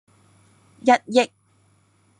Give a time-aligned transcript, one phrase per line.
[0.83, 1.31] 一億